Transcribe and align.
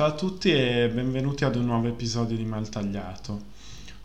Ciao 0.00 0.08
a 0.08 0.14
tutti 0.14 0.50
e 0.50 0.88
benvenuti 0.88 1.44
ad 1.44 1.56
un 1.56 1.66
nuovo 1.66 1.86
episodio 1.86 2.34
di 2.34 2.46
Maltagliato. 2.46 3.38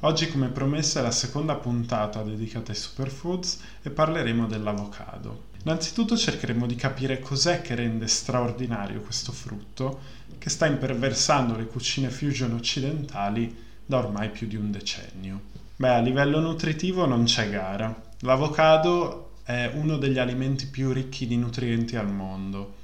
Oggi 0.01 0.27
come 0.27 0.49
promesso 0.49 0.99
è 0.99 1.01
la 1.01 1.09
seconda 1.09 1.55
puntata 1.55 2.21
dedicata 2.21 2.73
ai 2.73 2.77
superfoods 2.77 3.61
e 3.81 3.91
parleremo 3.91 4.45
dell'avocado. 4.45 5.43
Innanzitutto 5.63 6.17
cercheremo 6.17 6.65
di 6.65 6.75
capire 6.75 7.19
cos'è 7.19 7.61
che 7.61 7.75
rende 7.75 8.07
straordinario 8.07 8.99
questo 8.99 9.31
frutto 9.31 10.01
che 10.37 10.49
sta 10.49 10.65
imperversando 10.65 11.55
le 11.55 11.65
cucine 11.65 12.09
fusion 12.09 12.51
occidentali 12.51 13.55
da 13.85 13.99
ormai 13.99 14.31
più 14.31 14.47
di 14.47 14.57
un 14.57 14.71
decennio. 14.71 15.39
Beh, 15.77 15.93
a 15.93 15.99
livello 15.99 16.41
nutritivo 16.41 17.05
non 17.05 17.23
c'è 17.23 17.49
gara. 17.49 18.03
L'avocado 18.19 19.35
è 19.45 19.71
uno 19.73 19.95
degli 19.95 20.19
alimenti 20.19 20.67
più 20.67 20.91
ricchi 20.91 21.25
di 21.25 21.37
nutrienti 21.37 21.95
al 21.95 22.11
mondo. 22.11 22.83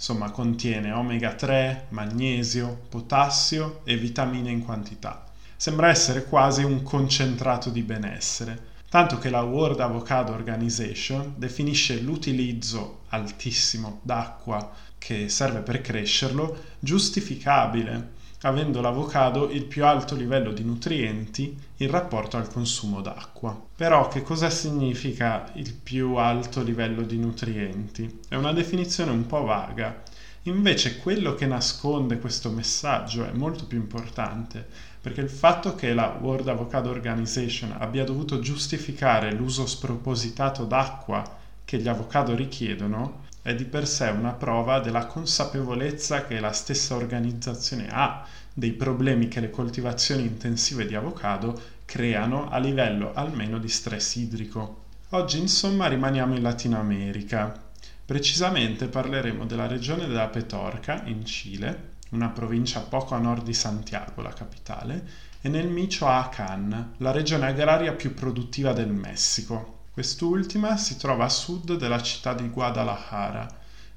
Insomma, 0.00 0.30
contiene 0.30 0.92
omega 0.92 1.34
3, 1.34 1.88
magnesio, 1.90 2.86
potassio 2.88 3.82
e 3.84 3.98
vitamine 3.98 4.50
in 4.50 4.64
quantità. 4.64 5.26
Sembra 5.56 5.90
essere 5.90 6.24
quasi 6.24 6.64
un 6.64 6.82
concentrato 6.82 7.68
di 7.68 7.82
benessere 7.82 8.68
tanto 8.90 9.18
che 9.18 9.30
la 9.30 9.42
World 9.42 9.78
Avocado 9.78 10.32
Organization 10.32 11.34
definisce 11.36 12.00
l'utilizzo 12.00 13.02
altissimo 13.10 14.00
d'acqua 14.02 14.72
che 14.98 15.28
serve 15.28 15.60
per 15.60 15.80
crescerlo 15.80 16.58
giustificabile, 16.80 18.18
avendo 18.42 18.80
l'avocado 18.80 19.50
il 19.50 19.64
più 19.64 19.84
alto 19.84 20.14
livello 20.14 20.52
di 20.52 20.64
nutrienti 20.64 21.56
in 21.76 21.90
rapporto 21.90 22.36
al 22.36 22.48
consumo 22.48 23.00
d'acqua. 23.00 23.58
Però 23.76 24.08
che 24.08 24.22
cosa 24.22 24.48
significa 24.48 25.50
il 25.54 25.74
più 25.74 26.14
alto 26.14 26.62
livello 26.62 27.02
di 27.02 27.18
nutrienti? 27.18 28.20
È 28.28 28.36
una 28.36 28.52
definizione 28.52 29.10
un 29.10 29.26
po' 29.26 29.44
vaga. 29.44 30.02
Invece 30.44 30.98
quello 30.98 31.34
che 31.34 31.46
nasconde 31.46 32.18
questo 32.18 32.50
messaggio 32.50 33.26
è 33.26 33.32
molto 33.32 33.66
più 33.66 33.76
importante 33.76 34.66
perché 35.00 35.20
il 35.20 35.28
fatto 35.28 35.74
che 35.74 35.92
la 35.92 36.18
World 36.20 36.48
Avocado 36.48 36.90
Organization 36.90 37.74
abbia 37.78 38.04
dovuto 38.04 38.38
giustificare 38.38 39.32
l'uso 39.32 39.66
spropositato 39.66 40.64
d'acqua 40.64 41.38
che 41.64 41.78
gli 41.78 41.88
avocado 41.88 42.34
richiedono 42.34 43.28
è 43.42 43.54
di 43.54 43.64
per 43.64 43.86
sé 43.86 44.08
una 44.08 44.32
prova 44.32 44.80
della 44.80 45.06
consapevolezza 45.06 46.26
che 46.26 46.40
la 46.40 46.52
stessa 46.52 46.94
organizzazione 46.94 47.88
ha 47.90 48.26
dei 48.52 48.72
problemi 48.72 49.28
che 49.28 49.40
le 49.40 49.50
coltivazioni 49.50 50.22
intensive 50.22 50.86
di 50.86 50.94
avocado 50.94 51.58
creano 51.84 52.50
a 52.50 52.58
livello 52.58 53.12
almeno 53.14 53.58
di 53.58 53.68
stress 53.68 54.16
idrico. 54.16 54.84
Oggi 55.10 55.38
insomma 55.38 55.86
rimaniamo 55.86 56.34
in 56.34 56.42
Latino 56.42 56.78
America. 56.78 57.68
Precisamente 58.04 58.88
parleremo 58.88 59.46
della 59.46 59.66
regione 59.66 60.06
della 60.06 60.28
Petorca 60.28 61.02
in 61.06 61.24
Cile 61.24 61.88
una 62.10 62.28
provincia 62.28 62.80
poco 62.80 63.14
a 63.14 63.18
nord 63.18 63.44
di 63.44 63.54
Santiago, 63.54 64.20
la 64.20 64.32
capitale, 64.32 65.28
e 65.40 65.48
nel 65.48 65.68
Michoacán, 65.68 66.94
la 66.98 67.12
regione 67.12 67.46
agraria 67.46 67.92
più 67.92 68.14
produttiva 68.14 68.72
del 68.72 68.90
Messico. 68.90 69.78
Quest'ultima 69.92 70.76
si 70.76 70.96
trova 70.96 71.24
a 71.24 71.28
sud 71.28 71.76
della 71.76 72.00
città 72.00 72.32
di 72.32 72.48
Guadalajara 72.48 73.48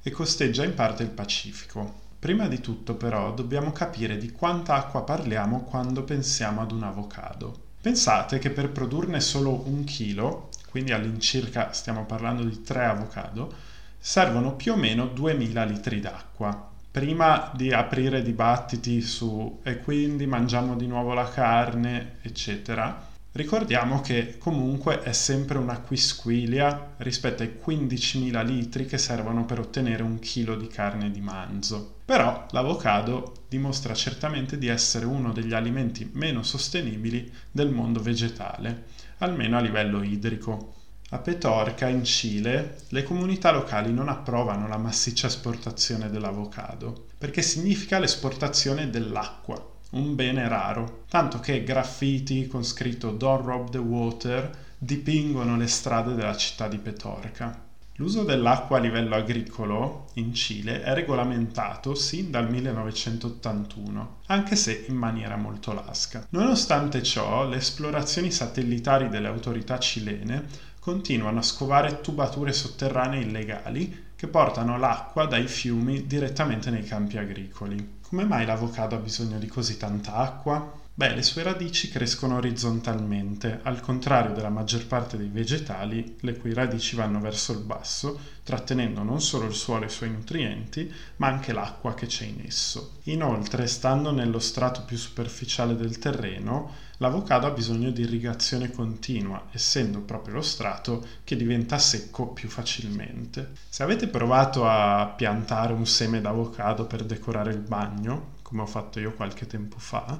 e 0.01 0.09
costeggia 0.09 0.63
in 0.63 0.73
parte 0.73 1.03
il 1.03 1.09
Pacifico. 1.09 2.01
Prima 2.17 2.47
di 2.47 2.59
tutto 2.59 2.95
però 2.95 3.31
dobbiamo 3.31 3.71
capire 3.71 4.17
di 4.17 4.31
quanta 4.31 4.73
acqua 4.73 5.03
parliamo 5.03 5.61
quando 5.61 6.03
pensiamo 6.03 6.61
ad 6.61 6.71
un 6.71 6.81
avocado. 6.81 7.55
Pensate 7.79 8.39
che 8.39 8.49
per 8.49 8.71
produrne 8.71 9.19
solo 9.19 9.67
un 9.67 9.83
chilo, 9.83 10.49
quindi 10.69 10.93
all'incirca 10.93 11.73
stiamo 11.73 12.05
parlando 12.05 12.43
di 12.43 12.63
tre 12.63 12.85
avocado, 12.85 13.53
servono 13.99 14.55
più 14.55 14.73
o 14.73 14.75
meno 14.75 15.05
2000 15.05 15.63
litri 15.63 15.99
d'acqua 15.99 16.71
prima 16.93 17.51
di 17.55 17.71
aprire 17.71 18.21
dibattiti 18.21 19.01
su 19.01 19.61
e 19.63 19.79
quindi 19.79 20.27
mangiamo 20.27 20.75
di 20.75 20.85
nuovo 20.85 21.13
la 21.13 21.27
carne, 21.27 22.17
eccetera, 22.21 23.12
ricordiamo 23.33 24.01
che 24.01 24.37
comunque 24.37 25.01
è 25.01 25.11
sempre 25.11 25.57
una 25.57 25.79
quisquilia 25.79 26.95
rispetto 26.97 27.43
ai 27.43 27.57
15.000 27.63 28.45
litri 28.45 28.85
che 28.85 28.97
servono 28.97 29.45
per 29.45 29.59
ottenere 29.59 30.03
un 30.03 30.19
chilo 30.19 30.55
di 30.55 30.67
carne 30.67 31.09
di 31.11 31.21
manzo. 31.21 31.95
Però 32.05 32.45
l'avocado 32.51 33.45
dimostra 33.47 33.93
certamente 33.93 34.57
di 34.57 34.67
essere 34.67 35.05
uno 35.05 35.31
degli 35.31 35.53
alimenti 35.53 36.09
meno 36.13 36.43
sostenibili 36.43 37.31
del 37.49 37.69
mondo 37.69 38.01
vegetale, 38.01 38.85
almeno 39.19 39.57
a 39.57 39.61
livello 39.61 40.03
idrico. 40.03 40.75
A 41.09 41.19
Petorca, 41.19 41.87
in 41.87 42.03
Cile, 42.03 42.77
le 42.89 43.03
comunità 43.03 43.51
locali 43.51 43.93
non 43.93 44.09
approvano 44.09 44.67
la 44.67 44.77
massiccia 44.77 45.27
esportazione 45.27 46.09
dell'avocado, 46.09 47.05
perché 47.17 47.41
significa 47.41 47.99
l'esportazione 47.99 48.89
dell'acqua, 48.89 49.72
un 49.93 50.15
bene 50.15 50.47
raro, 50.47 51.03
tanto 51.09 51.39
che 51.39 51.63
graffiti 51.63 52.47
con 52.47 52.63
scritto 52.63 53.11
Don't 53.11 53.45
rob 53.45 53.69
the 53.69 53.77
water 53.77 54.49
dipingono 54.77 55.57
le 55.57 55.67
strade 55.67 56.13
della 56.13 56.35
città 56.35 56.67
di 56.67 56.77
Petorca. 56.77 57.71
L'uso 57.97 58.23
dell'acqua 58.23 58.77
a 58.77 58.79
livello 58.81 59.13
agricolo 59.13 60.07
in 60.13 60.33
Cile 60.33 60.81
è 60.81 60.95
regolamentato 60.95 61.93
sin 61.93 62.31
dal 62.31 62.49
1981, 62.49 64.17
anche 64.25 64.55
se 64.55 64.85
in 64.87 64.95
maniera 64.95 65.35
molto 65.35 65.73
lasca. 65.73 66.25
Nonostante 66.29 67.03
ciò, 67.03 67.47
le 67.47 67.57
esplorazioni 67.57 68.31
satellitari 68.31 69.09
delle 69.09 69.27
autorità 69.27 69.77
cilene 69.77 70.45
continuano 70.79 71.37
a 71.37 71.43
scovare 71.43 72.01
tubature 72.01 72.51
sotterranee 72.51 73.21
illegali 73.21 74.05
che 74.15 74.27
portano 74.27 74.79
l'acqua 74.79 75.27
dai 75.27 75.47
fiumi 75.47 76.07
direttamente 76.07 76.71
nei 76.71 76.83
campi 76.83 77.17
agricoli. 77.17 78.01
Come 78.13 78.27
mai 78.27 78.45
l'avocado 78.45 78.93
ha 78.95 78.99
bisogno 78.99 79.39
di 79.39 79.47
così 79.47 79.75
tanta 79.75 80.13
acqua? 80.17 80.82
Beh, 80.95 81.15
le 81.15 81.23
sue 81.23 81.41
radici 81.41 81.89
crescono 81.89 82.35
orizzontalmente, 82.35 83.61
al 83.63 83.81
contrario 83.81 84.31
della 84.31 84.49
maggior 84.49 84.85
parte 84.85 85.17
dei 85.17 85.29
vegetali, 85.29 86.17
le 86.19 86.37
cui 86.37 86.53
radici 86.53 86.95
vanno 86.95 87.19
verso 87.19 87.51
il 87.51 87.61
basso, 87.61 88.19
trattenendo 88.43 89.01
non 89.01 89.19
solo 89.19 89.47
il 89.47 89.55
suolo 89.55 89.85
e 89.85 89.87
i 89.87 89.89
suoi 89.89 90.11
nutrienti, 90.11 90.93
ma 91.15 91.25
anche 91.29 91.51
l'acqua 91.51 91.95
che 91.95 92.05
c'è 92.05 92.25
in 92.25 92.43
esso. 92.45 92.97
Inoltre, 93.05 93.65
stando 93.65 94.11
nello 94.11 94.37
strato 94.37 94.83
più 94.83 94.95
superficiale 94.95 95.75
del 95.75 95.97
terreno, 95.97 96.71
l'avocado 96.97 97.47
ha 97.47 97.51
bisogno 97.51 97.89
di 97.89 98.03
irrigazione 98.03 98.69
continua, 98.69 99.47
essendo 99.51 99.99
proprio 100.01 100.35
lo 100.35 100.41
strato 100.43 101.03
che 101.23 101.35
diventa 101.35 101.79
secco 101.79 102.27
più 102.27 102.49
facilmente. 102.49 103.53
Se 103.67 103.81
avete 103.81 104.07
provato 104.09 104.67
a 104.69 105.11
piantare 105.17 105.73
un 105.73 105.87
seme 105.87 106.21
d'avocado 106.21 106.85
per 106.85 107.03
decorare 107.03 107.51
il 107.51 107.61
bagno, 107.61 108.33
come 108.43 108.61
ho 108.61 108.67
fatto 108.67 108.99
io 108.99 109.13
qualche 109.13 109.47
tempo 109.47 109.79
fa, 109.79 110.19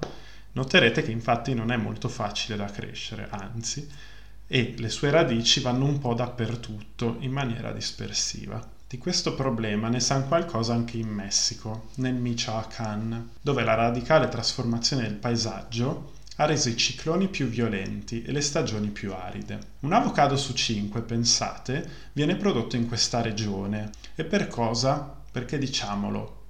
Noterete 0.54 1.02
che 1.02 1.12
infatti 1.12 1.54
non 1.54 1.72
è 1.72 1.78
molto 1.78 2.10
facile 2.10 2.56
da 2.56 2.66
crescere, 2.66 3.28
anzi, 3.30 3.88
e 4.48 4.76
le 4.78 4.90
sue 4.90 5.10
radici 5.10 5.62
vanno 5.62 5.86
un 5.86 6.00
po' 6.00 6.14
dappertutto 6.14 7.18
in 7.20 7.32
maniera 7.32 7.72
dispersiva. 7.72 8.64
Di 8.88 9.00
questo 9.00 9.34
problema 9.34 9.90
ne 9.90 10.00
sa 10.00 10.22
qualcosa 10.22 10.74
anche 10.74 10.98
in 10.98 11.08
Messico, 11.08 11.90
nel 11.96 12.14
Michoacán, 12.14 13.30
dove 13.42 13.64
la 13.64 13.74
radicale 13.74 14.30
trasformazione 14.30 15.02
del 15.02 15.16
paesaggio 15.16 16.12
ha 16.36 16.46
reso 16.46 16.70
i 16.70 16.78
cicloni 16.78 17.28
più 17.28 17.48
violenti 17.48 18.22
e 18.22 18.32
le 18.32 18.42
stagioni 18.42 18.90
più 18.90 19.12
aride. 19.14 19.60
Un 19.80 19.94
avocado 19.94 20.38
su 20.38 20.54
cinque, 20.54 21.02
pensate, 21.02 21.90
viene 22.14 22.36
prodotto 22.36 22.76
in 22.76 22.88
questa 22.88 23.22
regione. 23.22 23.90
E 24.14 24.24
per 24.24 24.48
cosa? 24.48 25.16
Perché 25.32 25.58
diciamolo, 25.58 26.42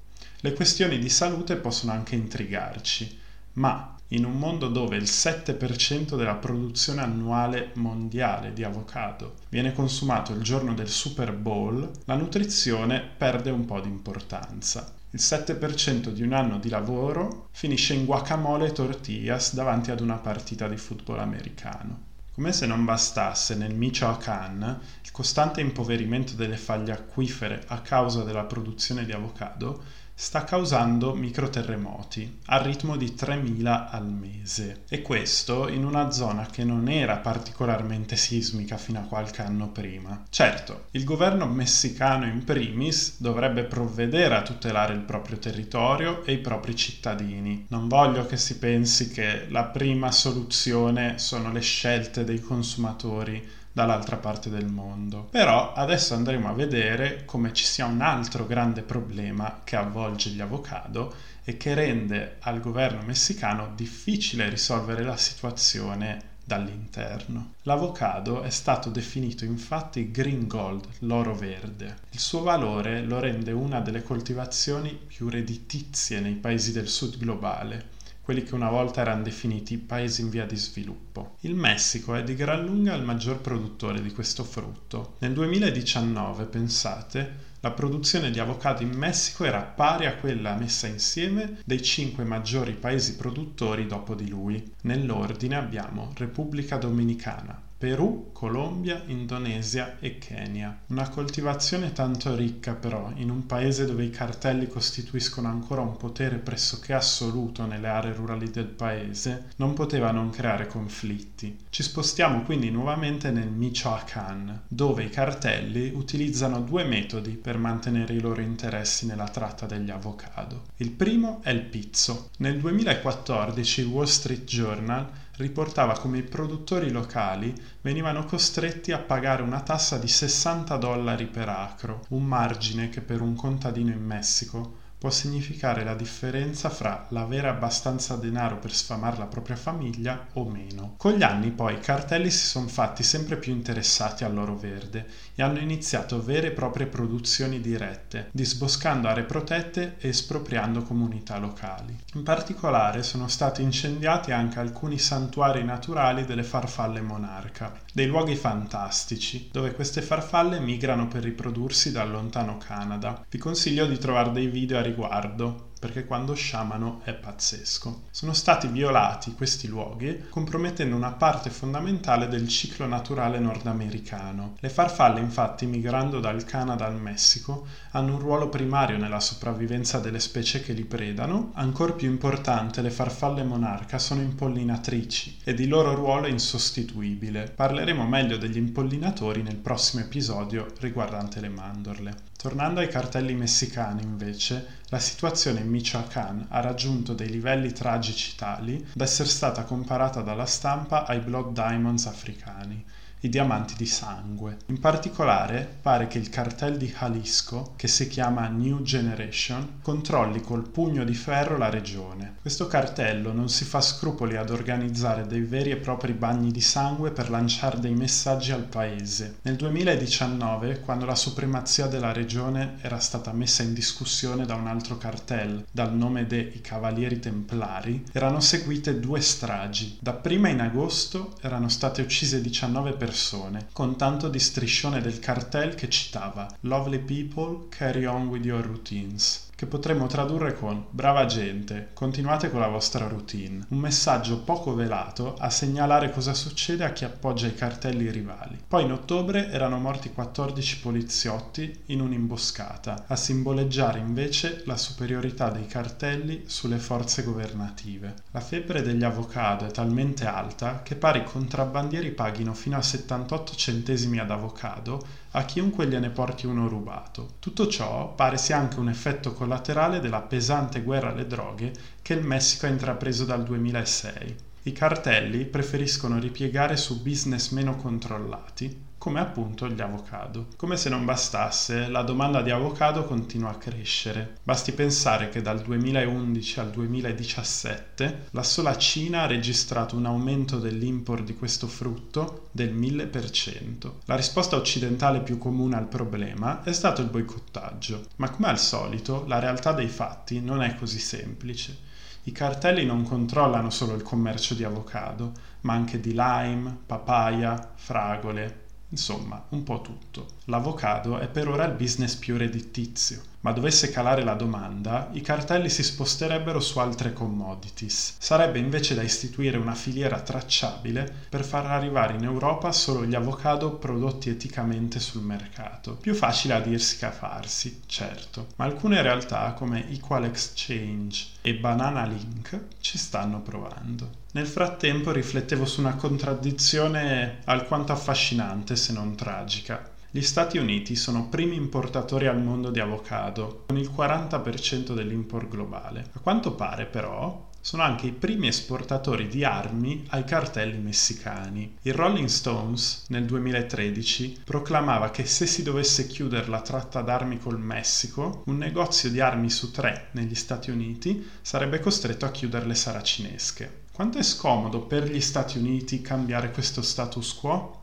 le 0.42 0.52
questioni 0.52 1.00
di 1.00 1.10
salute 1.10 1.56
possono 1.56 1.94
anche 1.94 2.16
intrigarci, 2.16 3.20
ma 3.54 3.93
in 4.10 4.26
un 4.26 4.38
mondo 4.38 4.68
dove 4.68 4.96
il 4.96 5.04
7% 5.04 6.16
della 6.16 6.36
produzione 6.36 7.02
annuale 7.02 7.72
mondiale 7.76 8.54
di 8.54 8.64
avocado 8.64 9.36
viene 9.50 9.74
consumato 9.74 10.34
il 10.34 10.42
giorno 10.42 10.74
del 10.74 10.90
Super 10.90 11.34
Bowl, 11.34 11.90
la 12.06 12.16
nutrizione 12.16 13.02
perde 13.02 13.50
un 13.50 13.66
po' 13.66 13.80
di 13.80 13.88
importanza. 13.88 14.94
Il 15.12 15.20
7% 15.22 16.10
di 16.10 16.22
un 16.22 16.34
anno 16.34 16.58
di 16.58 16.70
lavoro 16.70 17.48
finisce 17.52 17.94
in 17.94 18.06
guacamole 18.06 18.68
e 18.68 18.72
tortillas 18.72 19.54
davanti 19.54 19.92
ad 19.92 20.00
una 20.00 20.18
partita 20.18 20.68
di 20.68 20.78
football 20.78 21.20
americano. 21.20 22.12
Come 22.34 22.52
se 22.52 22.66
non 22.66 22.84
bastasse, 22.84 23.54
nel 23.54 23.76
Michoacán 23.76 24.80
il 25.04 25.12
costante 25.12 25.62
impoverimento 25.62 26.34
delle 26.34 26.58
faglie 26.58 26.92
acquifere 26.92 27.64
a 27.68 27.82
causa 27.82 28.24
della 28.24 28.46
produzione 28.46 29.06
di 29.06 29.12
avocado 29.12 29.84
sta 30.16 30.44
causando 30.44 31.16
microterremoti 31.16 32.42
al 32.46 32.62
ritmo 32.62 32.96
di 32.98 33.16
3000 33.16 33.90
al 33.90 34.06
mese 34.06 34.84
e 34.88 35.02
questo 35.02 35.68
in 35.68 35.84
una 35.84 36.12
zona 36.12 36.46
che 36.46 36.64
non 36.64 36.88
era 36.88 37.18
particolarmente 37.18 38.16
sismica 38.16 38.78
fino 38.78 39.00
a 39.00 39.04
qualche 39.04 39.42
anno 39.42 39.70
prima. 39.70 40.24
Certo, 40.30 40.86
il 40.92 41.04
governo 41.04 41.48
messicano 41.48 42.26
in 42.26 42.44
primis 42.44 43.20
dovrebbe 43.20 43.64
provvedere 43.64 44.36
a 44.36 44.44
tutelare 44.44 44.94
il 44.94 45.02
proprio 45.02 45.40
territorio 45.40 46.24
e 46.24 46.34
i 46.34 46.38
propri 46.38 46.76
cittadini. 46.76 47.66
Non 47.70 47.88
voglio 47.88 48.26
che 48.28 48.38
si 48.38 48.60
pensi 48.60 49.10
che 49.10 49.48
la 49.50 49.66
prima 49.66 50.12
soluzione 50.12 51.18
sono 51.18 51.52
le 51.52 51.62
scelte 51.62 52.24
dei 52.24 52.40
consumatori 52.40 53.62
dall'altra 53.74 54.18
parte 54.18 54.50
del 54.50 54.68
mondo. 54.68 55.28
Però 55.32 55.74
adesso 55.74 56.14
andremo 56.14 56.48
a 56.48 56.54
vedere 56.54 57.26
come 57.26 57.52
ci 57.54 57.66
sia 57.66 57.86
un 57.86 58.02
altro 58.02 58.46
grande 58.46 58.84
problema 58.84 59.62
che 59.64 59.76
avvolge 59.76 60.30
gli 60.30 60.42
avocado 60.42 61.14
e 61.44 61.58
che 61.58 61.74
rende 61.74 62.38
al 62.42 62.62
governo 62.62 63.02
messicano 63.02 63.74
difficile 63.76 64.48
risolvere 64.48 65.04
la 65.04 65.18
situazione 65.18 66.32
dall'interno. 66.46 67.54
L'avocado 67.64 68.42
è 68.42 68.50
stato 68.50 68.90
definito 68.90 69.46
infatti 69.46 70.12
green 70.12 70.46
gold, 70.48 70.86
l'oro 71.00 71.34
verde. 71.36 71.98
Il 72.12 72.20
suo 72.20 72.44
valore 72.44 73.02
lo 73.02 73.20
rende 73.20 73.52
una 73.52 73.80
delle 73.80 74.04
coltivazioni 74.04 74.92
più 74.92 75.30
redditizie 75.30 76.20
nei 76.20 76.36
paesi 76.36 76.72
del 76.72 76.88
sud 76.88 77.18
globale 77.18 77.93
quelli 78.24 78.44
che 78.44 78.56
una 78.56 78.70
volta 78.70 79.02
erano 79.02 79.22
definiti 79.22 79.78
paesi 79.78 80.22
in 80.22 80.30
via 80.30 80.46
di 80.46 80.56
sviluppo. 80.56 81.36
Il 81.42 81.56
Messico 81.56 82.16
è 82.16 82.24
di 82.24 82.36
gran 82.36 82.64
lunga 82.64 82.94
il 82.94 83.04
maggior 83.04 83.40
produttore 83.40 84.02
di 84.02 84.14
questo 84.14 84.46
frutto. 84.46 85.16
Nel 85.20 85.34
2019, 85.34 86.46
pensate, 86.46 87.52
la 87.60 87.72
produzione 87.72 88.30
di 88.30 88.40
avocado 88.40 88.84
in 88.84 88.92
Messico 88.92 89.46
era 89.46 89.62
pari 89.62 90.06
a 90.06 90.16
quella 90.16 90.56
messa 90.56 90.88
insieme 90.88 91.60
dei 91.64 91.82
cinque 91.82 92.26
maggiori 92.26 92.74
paesi 92.74 93.16
produttori 93.16 93.88
dopo 93.88 94.16
di 94.16 94.28
lui. 94.28 94.74
Nell'ordine 94.82 95.56
abbiamo 95.56 96.12
Repubblica 96.18 96.76
Dominicana, 96.76 97.62
Perù, 97.84 98.30
Colombia, 98.32 99.04
Indonesia 99.08 99.98
e 100.00 100.18
Kenya. 100.18 100.84
Una 100.88 101.10
coltivazione 101.10 101.92
tanto 101.92 102.34
ricca 102.34 102.76
però, 102.76 103.12
in 103.16 103.30
un 103.30 103.46
paese 103.46 103.86
dove 103.86 104.06
i 104.06 104.10
cartelli 104.10 104.70
costituiscono 104.70 105.50
ancora 105.50 105.82
un 105.82 105.98
potere 105.98 106.38
pressoché 106.38 106.94
assoluto 106.94 107.66
nelle 107.66 107.90
aree 107.90 108.14
rurali 108.14 108.50
del 108.50 108.68
paese, 108.68 109.50
non 109.58 109.74
poteva 109.74 110.12
non 110.12 110.30
creare 110.30 110.66
conflitti. 110.66 111.60
Ci 111.70 111.84
spostiamo 111.84 112.44
quindi 112.44 112.72
nuovamente 112.72 113.32
nel 113.32 113.50
Michoacán, 113.50 114.62
dove 114.70 115.04
i 115.04 115.10
cartelli 115.10 115.92
utilizzano 115.94 116.62
due 116.62 116.86
metodi 116.86 117.32
per 117.32 117.58
mantenere 117.58 118.14
i 118.14 118.22
loro 118.22 118.40
interessi 118.40 119.08
nella 119.08 119.28
tratta 119.28 119.66
degli 119.66 119.90
avocado. 119.90 120.68
Il 120.78 120.92
primo 120.92 121.42
è 121.44 121.50
il 121.50 121.64
pizzo. 121.64 122.30
Nel 122.38 122.60
2014 122.60 123.82
il 123.82 123.88
Wall 123.88 124.06
Street 124.06 124.46
Journal 124.46 125.10
riportava 125.38 125.94
come 125.94 126.20
i 126.20 126.24
produttori 126.24 126.92
locali 126.92 127.54
venivano 127.82 128.26
costretti 128.26 128.92
a 128.92 129.00
pagare 129.00 129.42
una 129.42 129.62
tassa 129.62 129.98
di 129.98 130.08
60 130.08 130.76
dollari 130.78 131.26
per 131.26 131.50
acro, 131.50 132.06
un 132.10 132.24
margine 132.24 132.90
che 132.90 133.02
per 133.02 133.22
un 133.22 133.36
contadino 133.36 133.92
in 133.92 134.04
Messico 134.04 134.82
può 135.04 135.12
significare 135.12 135.84
la 135.84 135.96
differenza 135.96 136.70
fra 136.70 137.08
l'avere 137.10 137.50
abbastanza 137.50 138.16
denaro 138.16 138.58
per 138.58 138.74
sfamare 138.74 139.18
la 139.18 139.26
propria 139.26 139.58
famiglia 139.58 140.28
o 140.36 140.46
meno. 140.46 140.94
Con 140.96 141.12
gli 141.12 141.24
anni 141.24 141.52
poi 141.52 141.74
i 141.74 141.80
cartelli 141.82 142.32
si 142.32 142.46
sono 142.46 142.70
fatti 142.70 143.04
sempre 143.04 143.36
più 143.36 143.52
interessati 143.52 144.24
all'oro 144.24 144.56
verde 144.56 145.06
e 145.36 145.44
hanno 145.44 145.60
iniziato 145.60 146.24
vere 146.24 146.48
e 146.48 146.52
proprie 146.52 146.88
produzioni 146.88 147.60
dirette, 147.60 148.30
disboscando 148.32 149.10
aree 149.10 149.26
protette 149.26 149.96
e 150.00 150.08
espropriando 150.08 150.84
comunità 150.84 151.38
locali. 151.38 152.00
In 152.14 152.24
particolare 152.24 153.04
sono 153.04 153.28
stati 153.28 153.62
incendiati 153.62 154.32
anche 154.32 154.60
alcuni 154.60 155.00
santuari 155.00 155.66
naturali 155.66 156.24
delle 156.24 156.44
farfalle 156.44 157.02
monarca, 157.02 157.74
dei 157.92 158.08
luoghi 158.08 158.38
fantastici, 158.38 159.50
dove 159.52 159.74
queste 159.74 160.02
farfalle 160.02 160.62
migrano 160.62 161.10
per 161.10 161.24
riprodursi 161.24 161.92
dal 161.92 162.10
lontano 162.10 162.58
Canada. 162.58 163.26
Vi 163.30 163.38
consiglio 163.38 163.86
di 163.86 163.98
trovare 163.98 164.32
dei 164.32 164.48
video 164.48 164.78
a 164.78 164.92
riguardo 164.94 165.72
perché 165.84 166.06
quando 166.06 166.34
sciamano 166.34 167.02
è 167.04 167.14
pazzesco. 167.14 168.04
Sono 168.10 168.32
stati 168.32 168.68
violati 168.68 169.34
questi 169.34 169.68
luoghi, 169.68 170.28
compromettendo 170.30 170.96
una 170.96 171.12
parte 171.12 171.50
fondamentale 171.50 172.30
del 172.30 172.48
ciclo 172.48 172.86
naturale 172.86 173.38
nordamericano. 173.40 174.56
Le 174.62 174.70
farfalle, 174.70 175.20
infatti, 175.20 175.66
migrando 175.66 176.22
dal 176.22 176.46
Canada 176.46 176.86
al 176.86 176.96
Messico, 176.96 177.68
hanno 177.92 178.14
un 178.14 178.20
ruolo 178.20 178.48
primario 178.48 178.98
nella 178.98 179.20
sopravvivenza 179.20 180.00
delle 180.00 180.22
specie 180.22 180.62
che 180.62 180.72
li 180.72 180.86
predano. 180.86 181.52
Ancora 181.56 181.92
più 181.92 182.10
importante, 182.10 182.82
le 182.82 182.90
farfalle 182.90 183.44
monarca 183.44 184.00
sono 184.00 184.22
impollinatrici 184.22 185.40
ed 185.44 185.60
il 185.60 185.68
loro 185.68 185.94
ruolo 185.96 186.28
è 186.28 186.30
insostituibile. 186.30 187.52
Parleremo 187.54 188.08
meglio 188.08 188.38
degli 188.38 188.56
impollinatori 188.56 189.42
nel 189.42 189.58
prossimo 189.58 190.02
episodio 190.02 190.66
riguardante 190.80 191.42
le 191.42 191.50
mandorle. 191.50 192.32
Tornando 192.44 192.82
ai 192.82 192.90
cartelli 192.90 193.36
messicani, 193.36 194.04
invece, 194.04 194.82
la 194.90 195.00
situazione 195.00 195.62
in 195.62 195.70
Michoacán 195.70 196.48
ha 196.50 196.60
raggiunto 196.60 197.14
dei 197.14 197.30
livelli 197.30 197.72
tragici 197.72 198.36
tali 198.36 198.86
da 198.92 199.06
essere 199.06 199.30
stata 199.30 199.64
comparata 199.64 200.22
dalla 200.22 200.46
stampa 200.46 201.06
ai 201.06 201.22
Blood 201.22 201.54
Diamonds 201.54 202.06
africani 202.06 202.84
i 203.24 203.30
diamanti 203.30 203.76
di 203.78 203.86
sangue. 203.86 204.58
In 204.66 204.80
particolare 204.80 205.78
pare 205.82 206.08
che 206.08 206.18
il 206.18 206.30
cartel 206.30 206.78
di 206.78 206.94
Jalisco, 206.94 207.74
che 207.78 207.88
si 207.88 208.08
chiama 208.10 208.48
New 208.50 208.82
Generation, 208.82 209.80
controlli 209.82 210.42
col 210.42 210.68
pugno 210.68 211.06
di 211.06 211.14
ferro 211.14 211.58
la 211.58 211.70
regione. 211.70 212.36
Questo 212.42 212.68
cartello 212.68 213.32
non 213.32 213.48
si 213.48 213.64
fa 213.64 213.80
scrupoli 213.80 214.36
ad 214.36 214.50
organizzare 214.50 215.26
dei 215.26 215.42
veri 215.42 215.72
e 215.72 215.78
propri 215.78 216.12
bagni 216.12 216.52
di 216.52 216.60
sangue 216.60 217.12
per 217.12 217.30
lanciare 217.30 217.80
dei 217.80 217.94
messaggi 217.94 218.52
al 218.52 218.64
paese. 218.64 219.38
Nel 219.44 219.56
2019, 219.56 220.82
quando 220.82 221.06
la 221.06 221.16
supremazia 221.16 221.88
della 221.88 222.12
regione 222.12 222.76
era 222.82 223.00
stata 223.00 223.32
messa 223.32 223.64
in 223.64 223.74
discussione 223.74 224.46
da 224.46 224.56
un 224.56 224.68
altro 224.68 224.98
cartel, 224.98 225.66
dal 225.72 225.96
nome 225.96 226.28
dei 226.28 226.60
Cavalieri 226.60 227.20
Templari, 227.20 228.04
erano 228.12 228.42
seguite 228.42 229.00
due 229.00 229.22
stragi. 229.22 229.98
Dapprima 230.02 230.50
in 230.50 230.60
agosto 230.60 231.38
erano 231.40 231.70
state 231.70 232.02
uccise 232.02 232.42
19 232.42 232.92
persone 232.92 233.12
persone, 233.14 233.68
con 233.74 233.96
tanto 233.96 234.28
di 234.28 234.40
striscione 234.40 235.00
del 235.00 235.20
cartel 235.20 235.76
che 235.76 235.88
citava 235.88 236.52
Lovely 236.62 236.98
people, 236.98 237.68
carry 237.70 238.06
on 238.06 238.26
with 238.26 238.44
your 238.44 238.66
routines 238.66 239.52
che 239.64 239.70
potremmo 239.70 240.08
tradurre 240.08 240.56
con 240.56 240.88
Brava 240.90 241.26
gente, 241.26 241.92
continuate 241.94 242.52
con 242.52 242.60
la 242.60 242.68
vostra 242.68 243.08
routine, 243.08 243.66
un 243.70 243.78
messaggio 243.78 244.40
poco 244.40 244.76
velato 244.76 245.36
a 245.38 245.50
segnalare 245.50 246.12
cosa 246.12 246.34
succede 246.34 246.84
a 246.84 246.92
chi 246.92 247.06
appoggia 247.06 247.48
i 247.48 247.56
cartelli 247.56 248.12
rivali. 248.12 248.60
Poi 248.68 248.84
in 248.84 248.92
ottobre 248.92 249.50
erano 249.50 249.80
morti 249.80 250.12
14 250.12 250.80
poliziotti 250.82 251.84
in 251.88 252.02
un'imboscata, 252.02 253.06
a 253.08 253.16
simboleggiare 253.16 254.00
invece 254.00 254.64
la 254.66 254.76
superiorità 254.76 255.50
dei 255.50 255.66
cartelli 255.66 256.44
sulle 256.48 256.78
forze 256.78 257.24
governative. 257.24 258.16
La 258.32 258.42
febbre 258.42 258.82
degli 258.82 259.04
avocado 259.06 259.66
è 259.66 259.72
talmente 259.72 260.26
alta 260.26 260.82
che 260.84 260.96
pare 260.96 261.20
i 261.20 261.24
contrabbandieri 261.24 262.12
paghino 262.12 262.54
fino 262.54 262.76
a 262.76 262.82
78 262.82 263.56
centesimi 263.56 264.20
ad 264.20 264.30
avocado 264.30 265.22
a 265.36 265.46
chiunque 265.46 265.88
gliene 265.88 266.10
porti 266.10 266.46
uno 266.46 266.68
rubato. 266.68 267.36
Tutto 267.40 267.68
ciò 267.68 268.14
pare 268.14 268.38
sia 268.38 268.58
anche 268.58 268.80
un 268.80 268.90
effetto 268.90 269.34
collaterale 269.34 269.53
della 270.00 270.22
pesante 270.22 270.82
guerra 270.82 271.12
alle 271.12 271.28
droghe 271.28 271.74
che 272.02 272.14
il 272.14 272.24
Messico 272.24 272.66
ha 272.66 272.70
intrapreso 272.70 273.26
dal 273.26 273.44
2006. 273.44 274.36
I 274.64 274.72
cartelli 274.72 275.46
preferiscono 275.46 276.20
ripiegare 276.20 276.78
su 276.78 277.02
business 277.02 277.50
meno 277.50 277.76
controllati, 277.76 278.82
come 279.04 279.20
appunto 279.20 279.68
gli 279.68 279.82
avocado. 279.82 280.48
Come 280.56 280.78
se 280.78 280.88
non 280.88 281.04
bastasse, 281.04 281.90
la 281.90 282.04
domanda 282.04 282.42
di 282.42 282.52
avocado 282.52 283.04
continua 283.04 283.50
a 283.50 283.58
crescere. 283.58 284.38
Basti 284.44 284.72
pensare 284.72 285.28
che 285.28 285.42
dal 285.42 285.62
2011 285.62 286.60
al 286.62 286.70
2017 286.70 288.28
la 288.30 288.44
sola 288.44 288.78
Cina 288.78 289.24
ha 289.24 289.28
registrato 289.28 289.98
un 289.98 290.06
aumento 290.06 290.58
dell'import 290.58 291.26
di 291.26 291.36
questo 291.36 291.68
frutto 291.68 292.48
del 292.52 292.74
1000%. 292.74 293.92
La 294.06 294.16
risposta 294.16 294.56
occidentale 294.56 295.20
più 295.20 295.38
comune 295.38 295.76
al 295.76 295.90
problema 295.90 296.64
è 296.64 296.72
stato 296.72 297.02
il 297.02 297.10
boicottaggio, 297.10 298.06
ma 298.16 298.30
come 298.30 298.48
al 298.48 298.58
solito 298.58 299.26
la 299.28 299.40
realtà 299.40 299.74
dei 299.74 299.90
fatti 299.90 300.40
non 300.40 300.62
è 300.62 300.76
così 300.76 301.00
semplice. 301.00 301.78
I 302.24 302.32
cartelli 302.32 302.86
non 302.86 303.04
controllano 303.04 303.70
solo 303.70 303.96
il 303.96 304.02
commercio 304.02 304.54
di 304.54 304.64
avocado, 304.64 305.34
ma 305.64 305.74
anche 305.74 306.00
di 306.00 306.14
lime, 306.16 306.78
papaya, 306.86 307.74
fragole, 307.76 308.62
Insomma, 308.94 309.44
un 309.50 309.64
po' 309.64 309.82
tutto. 309.82 310.28
L'avocado 310.46 311.18
è 311.18 311.28
per 311.28 311.48
ora 311.48 311.66
il 311.66 311.74
business 311.74 312.14
più 312.14 312.38
redditizio, 312.38 313.24
ma 313.44 313.52
dovesse 313.52 313.92
calare 313.92 314.24
la 314.24 314.36
domanda, 314.36 315.10
i 315.12 315.22
cartelli 315.22 315.70
si 315.70 315.84
sposterebbero 315.84 316.62
su 316.62 316.80
altre 316.80 317.12
commodities. 317.12 318.16
Sarebbe 318.18 318.60
invece 318.60 318.96
da 318.96 319.02
istituire 319.02 319.58
una 319.58 319.76
filiera 319.76 320.22
tracciabile 320.22 321.14
per 321.28 321.44
far 321.44 321.66
arrivare 321.66 322.14
in 322.14 322.24
Europa 322.24 322.72
solo 322.72 323.06
gli 323.06 323.16
avocado 323.16 323.74
prodotti 323.76 324.30
eticamente 324.30 325.02
sul 325.02 325.24
mercato. 325.24 325.96
Più 325.96 326.16
facile 326.16 326.54
a 326.54 326.62
dirsi 326.62 326.98
che 326.98 327.06
a 327.06 327.12
farsi, 327.12 327.82
certo, 327.86 328.48
ma 328.56 328.66
alcune 328.66 329.02
realtà 329.02 329.52
come 329.52 329.92
Equal 329.92 330.24
Exchange 330.24 331.26
e 331.42 331.56
Banana 331.56 332.06
Link 332.06 332.60
ci 332.80 332.98
stanno 332.98 333.42
provando. 333.42 334.22
Nel 334.32 334.48
frattempo 334.48 335.12
riflettevo 335.12 335.66
su 335.66 335.82
una 335.82 335.96
contraddizione 335.96 337.42
alquanto 337.44 337.92
affascinante 337.92 338.76
se 338.78 338.94
non 338.94 339.16
tragica. 339.16 339.92
Gli 340.16 340.22
Stati 340.22 340.60
Uniti 340.60 340.96
sono 340.96 341.28
primi 341.28 341.56
importatori 341.56 342.28
al 342.28 342.40
mondo 342.40 342.70
di 342.70 342.80
avocado, 342.80 343.64
con 343.66 343.80
il 343.80 343.90
40% 343.92 344.94
dell'import 344.94 345.48
globale. 345.48 346.06
A 346.14 346.20
quanto 346.20 346.54
pare 346.54 346.86
però 346.86 347.50
sono 347.60 347.82
anche 347.82 348.06
i 348.06 348.12
primi 348.12 348.46
esportatori 348.46 349.28
di 349.28 349.44
armi 349.44 350.06
ai 350.10 350.24
cartelli 350.24 350.78
messicani. 350.78 351.78
Il 351.82 351.96
Rolling 351.96 352.28
Stones 352.28 353.06
nel 353.08 353.26
2013 353.26 354.42
proclamava 354.44 355.10
che 355.10 355.26
se 355.26 355.48
si 355.48 355.64
dovesse 355.64 356.06
chiudere 356.06 356.48
la 356.48 356.62
tratta 356.62 357.02
d'armi 357.02 357.40
col 357.40 357.60
Messico, 357.60 358.44
un 358.46 358.58
negozio 358.60 359.10
di 359.10 359.20
armi 359.20 359.50
su 359.50 359.72
tre 359.72 360.10
negli 360.12 360.36
Stati 360.36 360.70
Uniti 360.70 361.28
sarebbe 361.42 361.80
costretto 361.80 362.26
a 362.26 362.30
chiudere 362.30 362.68
le 362.68 362.76
saracinesche. 362.76 363.86
Quanto 363.92 364.20
è 364.20 364.24
scomodo 364.24 364.82
per 364.82 365.10
gli 365.10 365.22
Stati 365.22 365.58
Uniti 365.58 366.02
cambiare 366.02 366.52
questo 366.52 366.84
status 366.84 367.34
quo? 367.34 367.82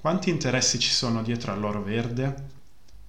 Quanti 0.00 0.30
interessi 0.30 0.78
ci 0.78 0.88
sono 0.88 1.22
dietro 1.22 1.52
all'oro 1.52 1.82
verde? 1.82 2.48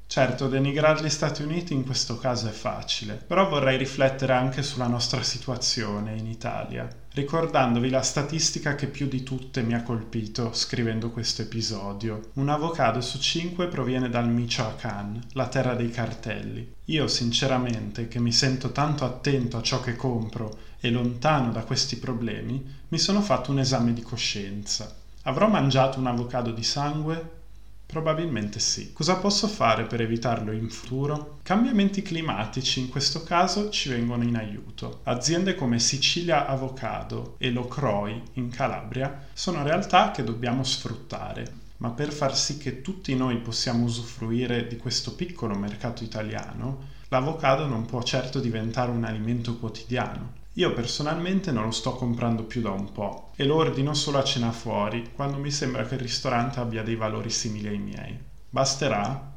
Certo, 0.07 0.49
denigrare 0.49 1.01
gli 1.01 1.09
Stati 1.09 1.41
Uniti 1.41 1.73
in 1.73 1.85
questo 1.85 2.17
caso 2.17 2.49
è 2.49 2.51
facile, 2.51 3.13
però 3.13 3.47
vorrei 3.47 3.77
riflettere 3.77 4.33
anche 4.33 4.61
sulla 4.61 4.87
nostra 4.87 5.23
situazione 5.23 6.17
in 6.17 6.27
Italia, 6.27 6.85
ricordandovi 7.13 7.89
la 7.89 8.01
statistica 8.01 8.75
che 8.75 8.87
più 8.87 9.07
di 9.07 9.23
tutte 9.23 9.61
mi 9.61 9.73
ha 9.73 9.83
colpito 9.83 10.51
scrivendo 10.51 11.11
questo 11.11 11.43
episodio. 11.43 12.31
Un 12.33 12.49
avocado 12.49 12.99
su 12.99 13.19
cinque 13.19 13.67
proviene 13.67 14.09
dal 14.09 14.27
Michoacán, 14.27 15.27
la 15.31 15.47
terra 15.47 15.75
dei 15.75 15.91
cartelli. 15.91 16.73
Io 16.87 17.07
sinceramente, 17.07 18.09
che 18.09 18.19
mi 18.19 18.33
sento 18.33 18.73
tanto 18.73 19.05
attento 19.05 19.55
a 19.55 19.61
ciò 19.61 19.79
che 19.79 19.95
compro 19.95 20.57
e 20.81 20.89
lontano 20.89 21.53
da 21.53 21.61
questi 21.61 21.95
problemi, 21.95 22.79
mi 22.89 22.99
sono 22.99 23.21
fatto 23.21 23.51
un 23.51 23.59
esame 23.59 23.93
di 23.93 24.01
coscienza. 24.01 24.99
Avrò 25.23 25.47
mangiato 25.47 25.99
un 25.99 26.07
avocado 26.07 26.49
di 26.49 26.63
sangue? 26.63 27.39
Probabilmente 27.85 28.57
sì. 28.59 28.91
Cosa 28.91 29.17
posso 29.17 29.47
fare 29.47 29.83
per 29.83 30.01
evitarlo 30.01 30.51
in 30.51 30.67
futuro? 30.69 31.37
Cambiamenti 31.43 32.01
climatici 32.01 32.79
in 32.79 32.89
questo 32.89 33.21
caso 33.21 33.69
ci 33.69 33.89
vengono 33.89 34.23
in 34.23 34.35
aiuto. 34.35 35.01
Aziende 35.03 35.53
come 35.53 35.77
Sicilia 35.77 36.47
Avocado 36.47 37.35
e 37.37 37.51
Locroi 37.51 38.19
in 38.33 38.49
Calabria 38.49 39.27
sono 39.33 39.61
realtà 39.61 40.09
che 40.09 40.23
dobbiamo 40.23 40.63
sfruttare. 40.63 41.59
Ma 41.77 41.89
per 41.89 42.11
far 42.11 42.35
sì 42.35 42.57
che 42.57 42.81
tutti 42.81 43.13
noi 43.13 43.37
possiamo 43.37 43.85
usufruire 43.85 44.65
di 44.65 44.77
questo 44.77 45.13
piccolo 45.13 45.53
mercato 45.53 46.03
italiano, 46.03 46.87
l'avocado 47.09 47.67
non 47.67 47.85
può 47.85 48.01
certo 48.01 48.39
diventare 48.39 48.89
un 48.89 49.03
alimento 49.03 49.57
quotidiano. 49.57 50.39
Io 50.55 50.73
personalmente 50.73 51.51
non 51.51 51.63
lo 51.63 51.71
sto 51.71 51.95
comprando 51.95 52.43
più 52.43 52.59
da 52.59 52.71
un 52.71 52.91
po' 52.91 53.31
e 53.37 53.45
lo 53.45 53.55
ordino 53.55 53.93
solo 53.93 54.17
a 54.17 54.23
cena 54.23 54.51
fuori, 54.51 55.11
quando 55.13 55.37
mi 55.37 55.49
sembra 55.49 55.85
che 55.85 55.95
il 55.95 56.01
ristorante 56.01 56.59
abbia 56.59 56.83
dei 56.83 56.97
valori 56.97 57.29
simili 57.29 57.69
ai 57.69 57.77
miei. 57.77 58.19
Basterà? 58.49 59.31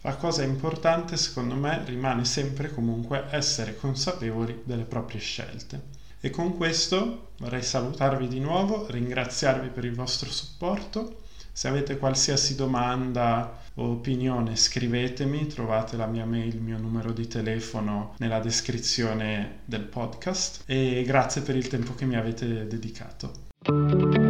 La 0.00 0.16
cosa 0.16 0.42
importante 0.42 1.18
secondo 1.18 1.54
me 1.54 1.82
rimane 1.84 2.24
sempre 2.24 2.72
comunque 2.72 3.26
essere 3.30 3.76
consapevoli 3.76 4.62
delle 4.64 4.84
proprie 4.84 5.20
scelte. 5.20 5.82
E 6.18 6.30
con 6.30 6.56
questo 6.56 7.32
vorrei 7.38 7.62
salutarvi 7.62 8.26
di 8.26 8.40
nuovo, 8.40 8.86
ringraziarvi 8.88 9.68
per 9.68 9.84
il 9.84 9.94
vostro 9.94 10.30
supporto 10.30 11.18
se 11.54 11.68
avete 11.68 11.98
qualsiasi 11.98 12.56
domanda 12.56 13.60
o 13.74 13.90
opinione 13.90 14.56
scrivetemi, 14.56 15.46
trovate 15.46 15.96
la 15.96 16.06
mia 16.06 16.26
mail, 16.26 16.52
il 16.52 16.60
mio 16.60 16.78
numero 16.78 17.12
di 17.12 17.28
telefono 17.28 18.14
nella 18.18 18.40
descrizione 18.40 19.60
del 19.64 19.84
podcast 19.84 20.64
e 20.66 21.04
grazie 21.06 21.42
per 21.42 21.54
il 21.54 21.68
tempo 21.68 21.94
che 21.94 22.06
mi 22.06 22.16
avete 22.16 22.66
dedicato. 22.66 24.23